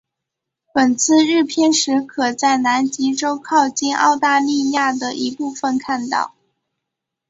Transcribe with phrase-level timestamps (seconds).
[0.73, 6.33] 本次日偏食可在南极洲靠近澳大利亚的一部分看到。